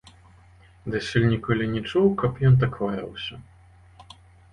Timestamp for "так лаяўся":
2.65-3.35